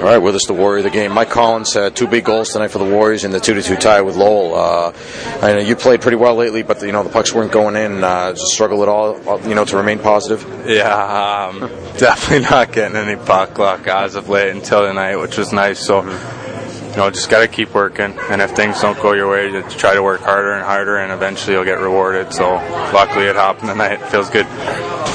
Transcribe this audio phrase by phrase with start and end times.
[0.00, 1.12] All right, with us the Warrior of the game.
[1.12, 4.16] Mike Collins had two big goals tonight for the Warriors in the two-to-two tie with
[4.16, 4.54] Lowell.
[4.54, 4.92] Uh,
[5.42, 8.02] I know you played pretty well lately, but you know the pucks weren't going in.
[8.02, 10.42] Uh, struggle at all, uh, you know, to remain positive.
[10.66, 11.60] Yeah, um,
[11.98, 15.78] definitely not getting any puck luck as of late until tonight, which was nice.
[15.78, 16.02] So.
[16.90, 19.62] You know, just got to keep working, and if things don't go your way, you
[19.62, 22.32] try to work harder and harder, and eventually you'll get rewarded.
[22.32, 23.92] So, luckily, it happened tonight.
[23.92, 24.46] It feels good.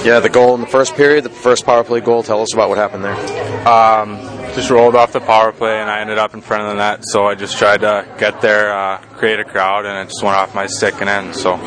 [0.05, 2.23] Yeah, the goal in the first period, the first power play goal.
[2.23, 3.67] Tell us about what happened there.
[3.67, 6.75] Um, just rolled off the power play and I ended up in front of the
[6.75, 7.05] net.
[7.05, 10.35] So I just tried to get there, uh, create a crowd, and it just went
[10.35, 11.33] off my stick and in.
[11.33, 11.59] So.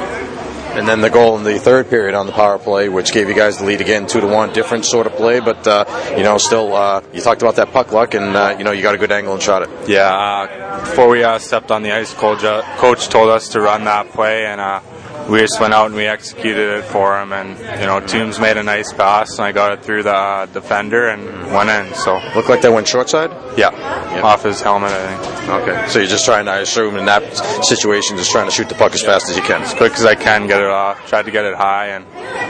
[0.69, 3.35] And then the goal in the third period on the power play, which gave you
[3.35, 5.85] guys the lead again, two to one, different sort of play, but uh,
[6.17, 8.83] you know, still, uh, you talked about that puck luck, and uh, you know, you
[8.83, 9.89] got a good angle and shot it.
[9.89, 12.43] Yeah, uh, before we uh, stepped on the ice, coach,
[12.77, 14.81] coach told us to run that play, and uh,
[15.29, 17.33] we just went out and we executed it for him.
[17.33, 20.47] And you know, Toombs made a nice pass, and I got it through the uh,
[20.47, 21.95] defender and went in.
[21.95, 23.31] So looked like that went short side.
[23.59, 23.73] Yeah,
[24.15, 24.23] yeah.
[24.23, 25.49] off his helmet, I think.
[25.49, 27.23] Okay, so you're just trying to, I assume, in that
[27.65, 30.05] situation, just trying to shoot the puck as fast as you can, as quick as
[30.05, 31.07] I can, get it off.
[31.09, 32.05] Tried to get it high, and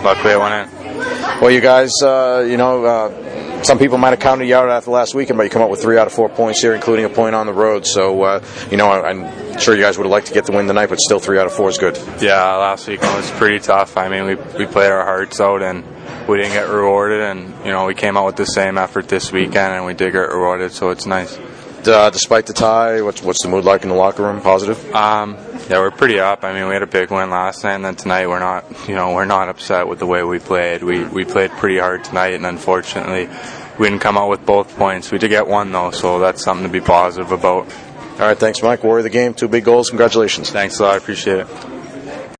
[0.05, 1.41] luckily it went in.
[1.41, 2.85] Well, you guys, uh, you know.
[2.85, 5.71] Uh, some people might have counted you out after last weekend, but you come up
[5.71, 7.87] with three out of four points here, including a point on the road.
[7.87, 10.67] So, uh, you know, I'm sure you guys would have liked to get the win
[10.67, 11.97] tonight, but still three out of four is good.
[12.21, 13.97] Yeah, last week was pretty tough.
[13.97, 15.85] I mean, we, we played our hearts out and
[16.29, 19.33] we didn't get rewarded, and, you know, we came out with the same effort this
[19.33, 21.39] weekend and we did get rewarded, so it's nice.
[21.87, 24.41] Uh, despite the tie, what's, what's the mood like in the locker room?
[24.41, 24.95] Positive?
[24.95, 25.37] Um,
[25.69, 26.45] yeah, we're pretty up.
[26.45, 28.65] I mean, we had a big win last night, and then tonight we're not.
[28.89, 30.83] You know, we're not upset with the way we played.
[30.83, 33.29] We we played pretty hard tonight, and unfortunately,
[33.79, 35.11] we didn't come out with both points.
[35.11, 37.73] We did get one though, so that's something to be positive about.
[38.13, 38.83] All right, thanks, Mike.
[38.83, 39.91] Warrior the game, two big goals.
[39.91, 40.51] Congratulations.
[40.51, 40.95] Thanks a lot.
[40.95, 41.78] I appreciate it.